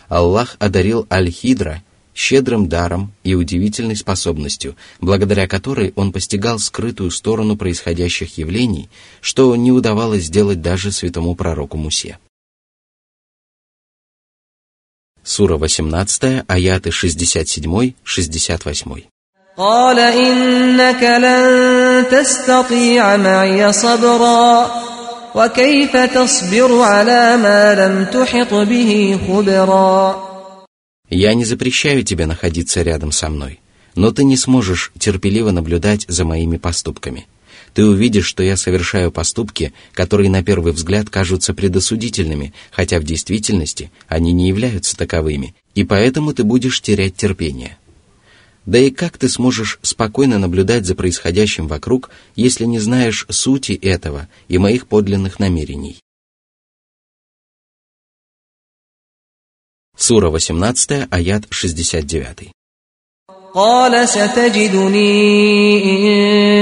Аллах 0.07 0.55
одарил 0.59 1.05
Аль-Хидра 1.11 1.83
щедрым 2.15 2.69
даром 2.69 3.11
и 3.25 3.35
удивительной 3.35 3.97
способностью, 3.97 4.77
благодаря 5.01 5.45
которой 5.45 5.91
он 5.97 6.13
постигал 6.13 6.57
скрытую 6.57 7.11
сторону 7.11 7.57
происходящих 7.57 8.37
явлений, 8.37 8.87
что 9.19 9.53
не 9.57 9.73
удавалось 9.73 10.23
сделать 10.23 10.61
даже 10.61 10.93
святому 10.93 11.35
пророку 11.35 11.75
Мусе. 11.75 12.17
Сура 15.21 15.57
18, 15.57 16.45
аяты 16.47 16.91
67-68. 16.91 19.03
قال 19.58 19.98
إنك 19.98 21.02
لن 21.02 22.06
تستطيع 22.10 23.16
معي 23.16 23.72
صبرا 23.72 24.70
وكيف 25.34 25.96
تصبر 25.96 26.80
على 26.82 27.36
ما 27.36 27.74
لم 27.74 28.04
تحط 28.04 28.54
به 28.54 29.18
خبرا 29.26 30.28
Я 31.10 31.34
не 31.34 31.44
запрещаю 31.44 32.04
тебе 32.04 32.26
находиться 32.26 32.82
рядом 32.82 33.10
со 33.10 33.28
мной, 33.30 33.58
но 33.96 34.12
ты 34.12 34.22
не 34.22 34.36
сможешь 34.36 34.92
терпеливо 34.96 35.50
наблюдать 35.50 36.04
за 36.06 36.24
моими 36.24 36.56
поступками. 36.58 37.26
Ты 37.74 37.84
увидишь, 37.84 38.26
что 38.26 38.44
я 38.44 38.56
совершаю 38.56 39.10
поступки, 39.10 39.72
которые 39.92 40.30
на 40.30 40.44
первый 40.44 40.72
взгляд 40.72 41.10
кажутся 41.10 41.52
предосудительными, 41.52 42.52
хотя 42.70 43.00
в 43.00 43.04
действительности 43.04 43.90
они 44.06 44.30
не 44.32 44.46
являются 44.48 44.96
таковыми, 44.96 45.56
и 45.74 45.82
поэтому 45.82 46.32
ты 46.32 46.44
будешь 46.44 46.80
терять 46.80 47.16
терпение. 47.16 47.76
Да 48.66 48.78
и 48.78 48.90
как 48.90 49.16
ты 49.16 49.28
сможешь 49.28 49.78
спокойно 49.82 50.38
наблюдать 50.38 50.84
за 50.84 50.94
происходящим 50.94 51.68
вокруг, 51.68 52.10
если 52.36 52.64
не 52.64 52.78
знаешь 52.78 53.26
сути 53.30 53.72
этого 53.72 54.28
и 54.48 54.58
моих 54.58 54.86
подлинных 54.86 55.38
намерений? 55.38 56.00
Сура 59.96 60.30
18, 60.30 61.08
аят 61.10 61.44
69. 61.50 62.52
قال 63.54 64.08
ستجدني 64.08 65.02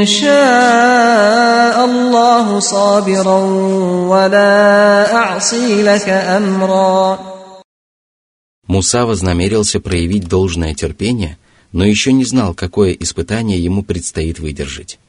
إن 0.00 0.06
شاء 0.06 1.84
الله 1.84 2.60
صابرا 2.60 3.38
ولا 4.08 5.14
أعصي 5.14 5.82
لك 5.82 6.08
أمرا 6.08 7.18
Муса 8.68 9.06
вознамерился 9.06 9.78
проявить 9.80 10.26
должное 10.28 10.74
терпение, 10.74 11.38
но 11.71 11.85
еще 11.85 12.13
не 12.13 12.25
знал, 12.25 12.53
какое 12.53 12.91
испытание 12.91 13.63
ему 13.63 13.83
предстоит 13.83 14.39
выдержать. 14.39 14.99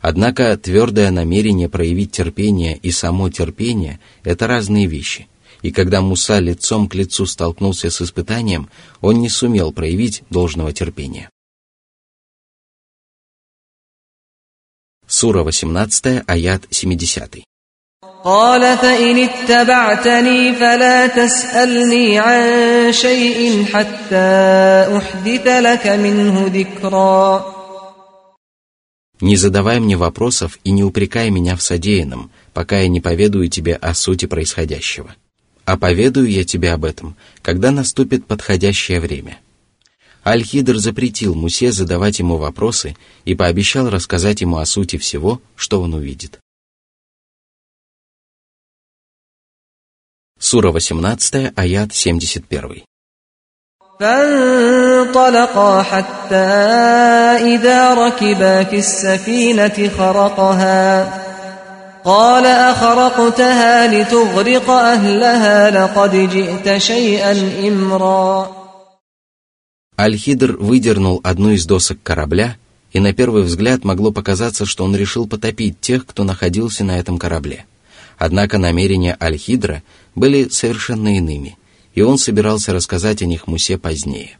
Однако 0.00 0.56
твердое 0.56 1.10
намерение 1.10 1.68
проявить 1.68 2.12
терпение 2.12 2.76
и 2.76 2.90
само 2.90 3.30
терпение– 3.30 3.98
это 4.22 4.46
разные 4.46 4.86
вещи. 4.86 5.26
И 5.62 5.72
когда 5.72 6.00
Муса 6.00 6.38
лицом 6.38 6.88
к 6.88 6.94
лицу 6.94 7.26
столкнулся 7.26 7.90
с 7.90 8.00
испытанием, 8.00 8.70
он 9.00 9.20
не 9.20 9.28
сумел 9.28 9.72
проявить 9.72 10.22
должного 10.30 10.72
терпения. 10.72 11.30
Сура 15.06 15.42
18, 15.42 16.22
аят 16.26 16.66
70. 16.70 17.42
قال 18.27 18.77
فإن 18.77 19.17
اتبعتني 19.17 20.55
فلا 20.55 21.07
تسألني 21.07 22.19
عن 22.19 22.93
شيء 22.93 23.65
حتى 23.65 24.31
أحدث 24.97 25.47
لك 25.47 25.87
منه 25.87 26.51
ذكرا 26.53 27.53
Не 29.21 29.37
задавай 29.37 29.79
мне 29.79 29.95
вопросов 29.95 30.59
и 30.65 30.71
не 30.71 30.83
упрекай 30.83 31.29
меня 31.29 31.55
в 31.55 31.61
содеянном, 31.61 32.29
пока 32.53 32.79
я 32.79 32.89
не 32.89 32.99
поведаю 32.99 33.47
тебе 33.47 33.75
о 33.75 33.93
сути 33.93 34.25
происходящего. 34.25 35.15
А 35.65 35.77
поведаю 35.77 36.29
я 36.29 36.43
тебе 36.43 36.73
об 36.73 36.83
этом, 36.83 37.15
когда 37.41 37.71
наступит 37.71 38.25
подходящее 38.25 38.99
время. 38.99 39.39
Аль-Хидр 40.25 40.77
запретил 40.77 41.35
Мусе 41.35 41.71
задавать 41.71 42.19
ему 42.19 42.37
вопросы 42.37 42.95
и 43.23 43.35
пообещал 43.35 43.89
рассказать 43.89 44.41
ему 44.41 44.57
о 44.57 44.65
сути 44.65 44.97
всего, 44.97 45.41
что 45.55 45.81
он 45.81 45.93
увидит. 45.93 46.39
Сура 50.39 50.71
18, 50.71 51.53
аят 51.55 51.93
71. 51.93 52.83
فانطلقا 53.99 55.81
حتى 55.81 56.35
إذا 57.55 57.93
ركبا 57.93 58.63
في 58.63 58.75
السفينة 58.75 59.89
خرقها 59.97 61.23
قال 62.03 62.45
أخرقتها 62.45 63.87
لتغرق 63.87 64.69
أهلها 64.69 65.71
لقد 65.71 66.11
جئت 66.15 66.77
شيئا 66.77 67.31
إمرا 67.67 68.63
Аль-Хидр 69.95 70.57
выдернул 70.57 71.21
одну 71.23 71.51
из 71.51 71.65
досок 71.65 71.99
корабля, 72.01 72.57
и 72.91 72.99
на 72.99 73.13
первый 73.13 73.43
взгляд 73.43 73.83
могло 73.83 74.11
показаться, 74.11 74.65
что 74.65 74.83
он 74.83 74.95
решил 74.95 75.27
потопить 75.27 75.79
тех, 75.79 76.05
кто 76.05 76.23
находился 76.23 76.83
на 76.83 76.97
этом 76.97 77.19
корабле. 77.19 77.65
Однако 78.17 78.57
намерения 78.57 79.17
Аль-Хидра 79.19 79.83
были 80.15 80.49
совершенно 80.49 81.17
иными, 81.17 81.57
и 81.93 82.01
он 82.01 82.17
собирался 82.17 82.73
рассказать 82.73 83.21
о 83.21 83.25
них 83.25 83.47
Мусе 83.47 83.77
позднее. 83.77 84.37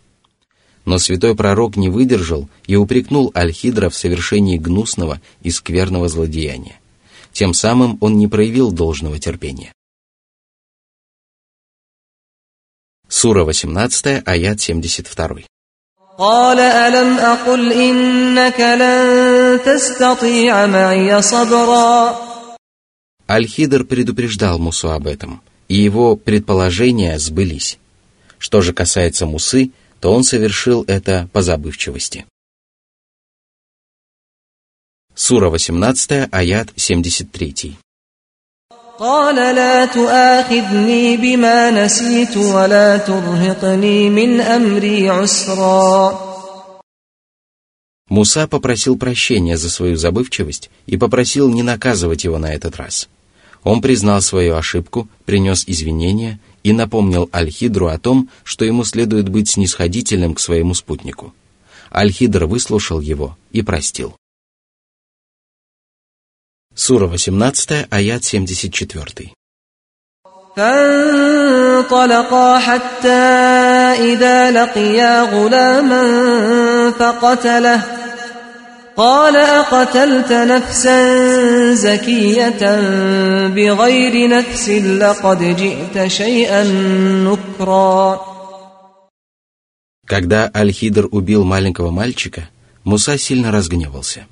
Но 0.86 0.98
святой 0.98 1.36
пророк 1.36 1.78
не 1.78 1.90
выдержал 1.90 2.50
и 2.66 2.76
упрекнул 2.76 3.32
Аль-Хидра 3.36 3.90
в 3.90 3.96
совершении 3.96 4.58
гнусного 4.58 5.22
и 5.42 5.52
скверного 5.52 6.10
злодеяния. 6.10 6.80
Тем 7.32 7.54
самым 7.54 7.98
он 8.02 8.18
не 8.18 8.28
проявил 8.28 8.72
должного 8.72 9.20
терпения. 9.20 9.74
Сура 13.08 13.44
18, 13.44 14.24
аят 14.26 14.60
72. 14.60 15.46
قال 16.18 16.60
ألم 16.60 17.18
أقل 17.18 17.72
إنك 17.72 18.60
لن 18.60 19.60
تستطيع 19.66 20.66
معي 20.66 21.22
صبرا 21.22 22.27
Аль-Хидр 23.30 23.84
предупреждал 23.86 24.60
Мусу 24.60 24.92
об 24.92 25.08
этом, 25.08 25.42
и 25.68 25.76
его 25.76 26.16
предположения 26.16 27.18
сбылись. 27.18 27.80
Что 28.38 28.62
же 28.62 28.74
касается 28.74 29.26
Мусы, 29.26 29.72
то 30.00 30.14
он 30.14 30.24
совершил 30.24 30.84
это 30.88 31.30
по 31.32 31.42
забывчивости. 31.42 32.26
Сура 35.16 35.50
18, 35.50 36.28
аят 36.32 36.70
73. 36.76 37.78
قال 39.00 39.36
لا 39.36 39.86
تؤاخذني 39.86 41.18
بما 41.18 41.72
نسيت 41.72 42.38
ولا 42.38 42.98
ترهقني 42.98 44.10
من 44.10 44.42
أمري 44.42 45.10
عسرا 45.10 46.34
Муса 48.10 48.48
попросил 48.48 48.96
прощения 48.98 49.58
за 49.58 49.72
свою 49.72 49.96
забывчивость 49.96 50.70
и 50.86 50.98
попросил 50.98 51.50
не 51.50 51.64
наказывать 51.64 52.24
его 52.26 52.38
на 52.38 52.54
этот 52.54 52.76
раз. 52.76 53.10
Он 53.64 53.82
признал 53.82 54.22
свою 54.22 54.56
ошибку, 54.56 55.08
принес 55.26 55.64
извинения 55.68 56.40
и 56.64 56.74
напомнил 56.74 57.30
Аль-Хидру 57.34 57.88
о 57.88 57.98
том, 57.98 58.30
что 58.44 58.66
ему 58.66 58.84
следует 58.84 59.30
быть 59.30 59.50
снисходительным 59.50 60.36
к 60.36 60.40
своему 60.40 60.74
спутнику. 60.74 61.34
Аль-Хидр 61.94 62.46
выслушал 62.46 63.00
его 63.00 63.38
и 63.52 63.62
простил. 63.62 64.16
Сура 66.76 67.08
18, 67.08 67.88
аят 67.90 68.24
74. 68.24 69.32
فانطلقا 70.56 72.60
حتى 72.60 73.10
إذا 74.14 74.52
لقيا 74.52 75.22
غلاما 75.22 76.04
فقتله 76.92 77.97
قال 78.98 79.36
أقتلت 79.36 80.32
نفسا 80.32 80.98
زكية 81.74 82.62
بغير 83.48 84.30
نفس 84.30 84.70
لقد 84.70 85.40
جئت 85.58 86.08
شيئا 86.08 86.64
نكرا 87.26 88.34
Когда 90.06 90.52
Аль-Хидр 90.54 91.08
убил 91.12 91.44
маленького 91.44 91.90
мальчика, 91.90 92.50
Муса 92.84 93.18
сильно 93.18 93.52
разгневался. 93.52 94.28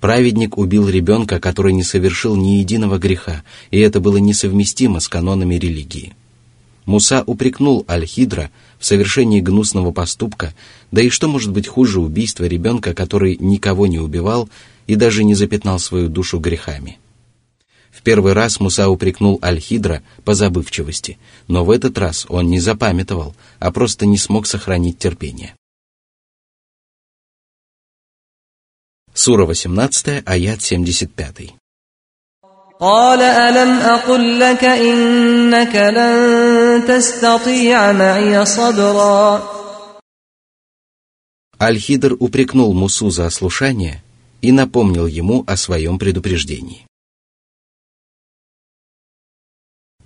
Праведник 0.00 0.56
убил 0.56 0.88
ребенка, 0.88 1.38
который 1.40 1.72
не 1.72 1.82
совершил 1.82 2.36
ни 2.36 2.58
единого 2.62 2.98
греха, 2.98 3.42
и 3.70 3.80
это 3.80 4.00
было 4.00 4.16
несовместимо 4.16 5.00
с 5.00 5.08
канонами 5.08 5.56
религии. 5.56 6.14
Муса 6.86 7.22
упрекнул 7.26 7.84
Аль-Хидра 7.88 8.50
в 8.79 8.85
совершении 8.85 9.41
гнусного 9.41 9.91
поступка, 9.91 10.53
да 10.91 11.01
и 11.01 11.09
что 11.09 11.27
может 11.27 11.51
быть 11.51 11.67
хуже 11.67 11.99
убийства 11.99 12.45
ребенка, 12.45 12.93
который 12.93 13.37
никого 13.39 13.87
не 13.87 13.99
убивал 13.99 14.49
и 14.85 14.95
даже 14.95 15.23
не 15.23 15.35
запятнал 15.35 15.79
свою 15.79 16.09
душу 16.09 16.39
грехами. 16.39 16.99
В 17.91 18.03
первый 18.03 18.33
раз 18.33 18.59
Муса 18.59 18.89
упрекнул 18.89 19.39
Аль-Хидра 19.41 20.03
по 20.23 20.35
забывчивости, 20.35 21.17
но 21.47 21.65
в 21.65 21.71
этот 21.71 21.97
раз 21.97 22.25
он 22.29 22.47
не 22.47 22.59
запамятовал, 22.59 23.35
а 23.59 23.71
просто 23.71 24.05
не 24.05 24.17
смог 24.17 24.45
сохранить 24.45 24.99
терпение. 24.99 25.55
Сура 29.13 29.45
18, 29.45 30.23
аят 30.25 30.61
75. 30.61 31.55
قال 32.80 33.22
ألم 33.22 33.78
أقل 33.78 34.40
لك 34.40 34.64
إنك 34.64 35.74
لن 35.76 36.84
تستطيع 36.88 37.92
معي 37.92 38.44
صبرا 38.44 39.52
Аль-Хидр 41.62 42.16
упрекнул 42.18 42.74
Мусу 42.74 43.10
за 43.10 43.26
ослушание 43.26 44.02
и 44.40 44.50
напомнил 44.50 45.06
ему 45.06 45.44
о 45.46 45.56
своем 45.56 45.96
предупреждении. 45.96 46.86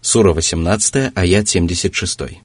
Сура 0.03 0.35
18, 0.35 1.13
аят 1.17 1.49
76. 1.49 2.43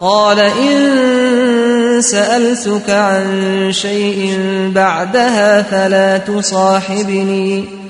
قال 0.00 0.38
إن 0.40 2.02
سألتك 2.02 2.90
عن 2.90 3.72
شيء 3.72 4.36
بعدها 4.74 5.62
فلا 5.62 6.18
تصاحبني 6.18 7.81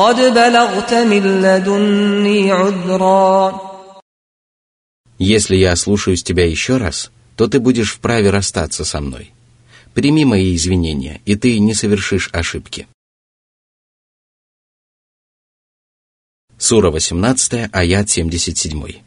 قد 0.00 0.16
بلغت 0.16 0.92
من 0.94 1.42
لدني 1.42 2.52
عذرا 2.52 3.76
Если 5.18 5.56
я 5.56 5.72
ослушаюсь 5.72 6.22
тебя 6.22 6.46
еще 6.46 6.76
раз, 6.76 7.10
то 7.36 7.48
ты 7.48 7.58
будешь 7.58 7.92
вправе 7.92 8.30
расстаться 8.30 8.84
со 8.84 9.00
мной. 9.00 9.32
Прими 9.94 10.26
мои 10.26 10.54
извинения, 10.54 11.22
и 11.24 11.36
ты 11.36 11.58
не 11.58 11.72
совершишь 11.72 12.28
ошибки. 12.32 12.86
Сура 16.58 16.90
18, 16.90 17.70
аят 17.72 18.10
77. 18.10 19.06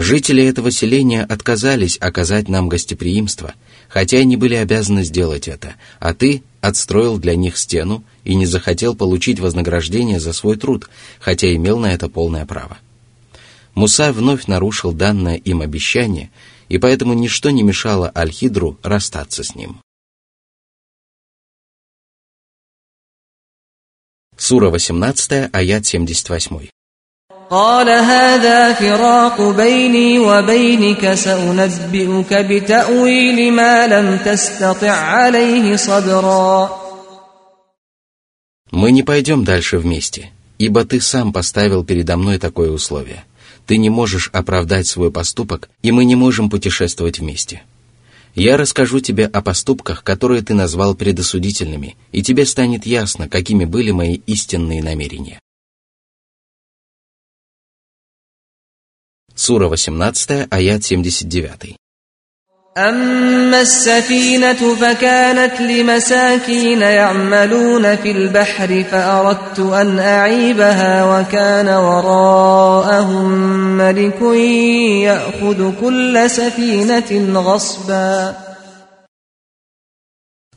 Жители 0.00 0.42
этого 0.42 0.70
селения 0.70 1.22
отказались 1.22 1.98
оказать 2.00 2.48
нам 2.48 2.70
гостеприимство, 2.70 3.52
хотя 3.86 4.18
и 4.20 4.24
не 4.24 4.36
были 4.36 4.54
обязаны 4.54 5.04
сделать 5.04 5.46
это, 5.46 5.74
а 5.98 6.14
ты 6.14 6.42
отстроил 6.62 7.18
для 7.18 7.36
них 7.36 7.58
стену 7.58 8.02
и 8.24 8.34
не 8.34 8.46
захотел 8.46 8.96
получить 8.96 9.40
вознаграждение 9.40 10.18
за 10.18 10.32
свой 10.32 10.56
труд, 10.56 10.88
хотя 11.20 11.54
имел 11.54 11.78
на 11.78 11.92
это 11.92 12.08
полное 12.08 12.46
право. 12.46 12.78
Муса 13.74 14.10
вновь 14.14 14.46
нарушил 14.46 14.92
данное 14.92 15.36
им 15.36 15.60
обещание, 15.60 16.30
и 16.70 16.78
поэтому 16.78 17.12
ничто 17.12 17.50
не 17.50 17.62
мешало 17.62 18.10
Аль-Хидру 18.16 18.78
расстаться 18.82 19.44
с 19.44 19.54
ним. 19.54 19.82
Сура 24.38 24.70
18, 24.70 25.50
аят 25.52 25.84
78. 25.84 26.70
قال 27.49 27.89
هذا 27.89 28.73
فراق 28.73 29.41
بيني 29.41 30.19
وبينك 30.19 31.13
سأنبئك 31.13 32.33
بتأويل 32.33 33.53
ما 33.53 33.87
لم 33.87 34.17
تستطع 34.17 34.91
عليه 34.91 35.75
صبرا 35.75 36.85
Мы 38.71 38.91
не 38.91 39.03
пойдем 39.03 39.43
дальше 39.43 39.77
вместе, 39.77 40.31
ибо 40.57 40.85
ты 40.85 40.99
сам 40.99 41.31
поставил 41.31 41.83
передо 41.83 42.17
мной 42.17 42.39
такое 42.39 42.71
условие. 42.71 43.23
Ты 43.65 43.77
не 43.77 43.89
можешь 43.89 44.29
оправдать 44.33 44.87
свой 44.87 45.11
поступок, 45.11 45.69
и 45.81 45.91
мы 45.91 46.03
не 46.03 46.15
можем 46.15 46.49
путешествовать 46.49 47.19
вместе. 47.19 47.63
Я 48.35 48.57
расскажу 48.57 48.99
тебе 48.99 49.27
о 49.27 49.41
поступках, 49.41 50.03
которые 50.03 50.41
ты 50.41 50.53
назвал 50.53 50.93
предосудительными, 50.93 51.95
и 52.11 52.21
тебе 52.21 52.45
станет 52.45 52.85
ясно, 52.85 53.29
какими 53.29 53.65
были 53.65 53.91
мои 53.91 54.15
истинные 54.27 54.83
намерения. 54.83 55.39
Сура 59.39 59.67
18, 59.67 60.47
аят 60.49 60.83
79. 60.83 61.75
أما 62.77 63.61
السفينة 63.61 64.75
فكانت 64.75 65.61
لمساكين 65.61 66.81
يعملون 66.81 67.95
في 67.95 68.11
البحر 68.11 68.83
فأردت 68.83 69.59
أن 69.59 69.99
أعيبها 69.99 71.19
وكان 71.19 71.67
وراءهم 71.67 73.27
ملك 73.77 74.21
يأخذ 75.07 75.71
كل 75.81 76.29
سفينة 76.29 77.39
غصبا 77.39 78.35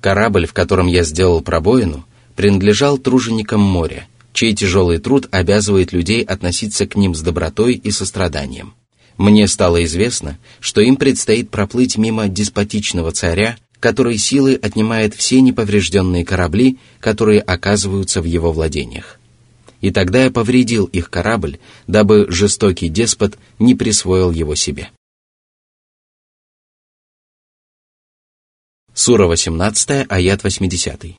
Корабль, 0.01 0.47
в 0.47 0.53
котором 0.53 0.87
я 0.87 1.03
сделал 1.03 1.40
пробоину, 1.40 2.05
принадлежал 2.37 2.99
труженикам 2.99 3.61
моря, 3.61 4.07
чей 4.34 4.54
тяжелый 4.54 4.98
труд 4.98 5.28
обязывает 5.32 5.93
людей 5.93 6.24
относиться 6.24 6.86
к 6.86 6.96
ним 6.96 7.15
с 7.15 7.22
добротой 7.22 7.76
и 7.76 7.91
состраданием. 7.91 8.74
Мне 9.17 9.48
стало 9.48 9.84
известно, 9.86 10.39
что 10.60 10.82
им 10.82 10.96
предстоит 10.96 11.50
проплыть 11.50 11.98
мимо 11.98 12.28
деспотичного 12.28 13.12
царя, 13.12 13.58
который 13.80 14.17
силой 14.17 14.56
отнимает 14.56 15.13
все 15.13 15.41
неповрежденные 15.41 16.26
корабли, 16.26 16.78
которые 17.00 17.41
оказываются 17.41 18.22
в 18.22 18.26
его 18.26 18.52
владениях. 18.52 19.19
И 19.82 19.91
тогда 19.91 20.24
я 20.24 20.32
повредил 20.32 20.86
их 20.86 21.10
корабль, 21.10 21.60
дабы 21.88 22.26
жестокий 22.30 22.88
деспот 22.88 23.38
не 23.60 23.76
присвоил 23.76 24.32
его 24.32 24.56
себе. 24.56 24.89
Сура 28.93 29.28
18, 29.28 30.06
аят 30.08 30.43
80. 30.43 31.17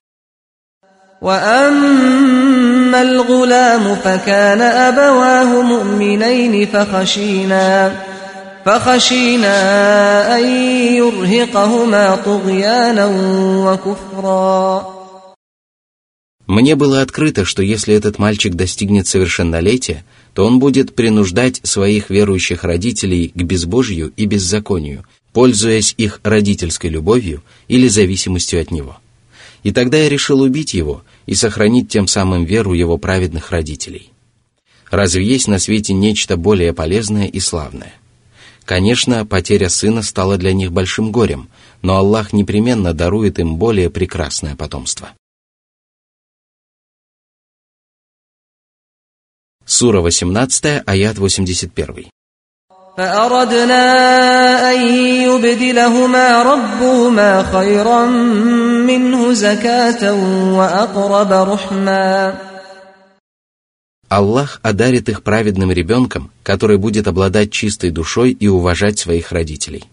وأما 2.94 3.02
الغلام 3.02 3.96
فكان 3.96 4.62
أبواه 4.62 5.62
مؤمنين 5.62 6.66
فخشينا 6.66 7.96
فخشينا 8.66 9.58
أن 10.38 10.46
يرهقهما 10.96 12.16
طغيانا 12.16 13.06
وكفرا 13.66 15.00
Мне 16.48 16.76
было 16.76 17.02
открыто, 17.04 17.46
что 17.46 17.62
если 17.62 17.94
этот 17.94 18.18
мальчик 18.18 18.56
достигнет 18.56 19.08
совершеннолетия, 19.08 20.04
то 20.34 20.46
он 20.48 20.58
будет 20.58 20.96
принуждать 20.96 21.60
своих 21.64 22.10
верующих 22.10 22.64
родителей 22.64 23.32
к 23.36 23.42
безбожью 23.44 24.12
и 24.18 24.26
беззаконию, 24.26 25.06
пользуясь 25.32 25.94
их 25.98 26.20
родительской 26.24 26.90
любовью 26.90 27.44
или 27.68 27.88
зависимостью 27.88 28.62
от 28.62 28.72
него. 28.72 28.98
И 29.62 29.72
тогда 29.72 29.98
я 29.98 30.10
решил 30.10 30.42
убить 30.42 30.74
его 30.74 31.04
и 31.27 31.35
сохранить 31.35 31.89
тем 31.89 32.07
самым 32.07 32.45
веру 32.45 32.73
его 32.73 32.99
праведных 32.99 33.51
родителей. 33.51 34.11
Разве 34.91 35.25
есть 35.25 35.49
на 35.49 35.59
свете 35.59 35.93
нечто 35.93 36.37
более 36.37 36.73
полезное 36.73 37.27
и 37.27 37.41
славное? 37.41 37.95
Конечно, 38.65 39.27
потеря 39.27 39.69
сына 39.69 40.03
стала 40.03 40.39
для 40.39 40.53
них 40.53 40.73
большим 40.73 41.13
горем, 41.13 41.49
но 41.83 41.97
Аллах 41.97 42.33
непременно 42.33 42.95
дарует 42.95 43.39
им 43.39 43.57
более 43.57 43.91
прекрасное 43.91 44.57
потомство. 44.57 45.11
Сура 49.67 50.01
18, 50.01 50.83
аят 50.87 51.19
81. 51.19 52.11
فأردنا 53.00 53.86
أن 54.72 54.80
يبدلهما 55.24 56.44
ربهما 56.44 57.44
خيرا 57.44 58.06
منه 58.90 59.34
زكاة 59.34 60.14
وأقرب 60.58 61.32
رحما 61.32 62.36
Аллах 64.10 64.60
одарит 64.64 65.08
их 65.08 65.22
праведным 65.22 65.72
ребенком, 65.72 66.32
который 66.44 66.78
будет 66.78 67.08
обладать 67.08 67.52
чистой 67.52 67.92
душой 67.92 68.32
и 68.32 68.48
уважать 68.48 68.98
своих 68.98 69.32
родителей. 69.32 69.84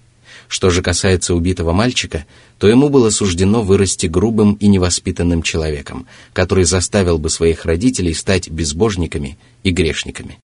Что 0.48 0.70
же 0.70 0.82
касается 0.82 1.34
убитого 1.34 1.72
мальчика, 1.72 2.24
то 2.58 2.66
ему 2.66 2.88
было 2.88 3.10
суждено 3.10 3.62
вырасти 3.62 4.06
грубым 4.06 4.54
и 4.54 4.68
невоспитанным 4.68 5.42
человеком, 5.42 6.06
который 6.32 6.64
заставил 6.64 7.18
бы 7.18 7.28
своих 7.28 7.66
родителей 7.66 8.14
стать 8.14 8.48
безбожниками 8.48 9.38
и 9.62 9.70
грешниками. 9.70 10.38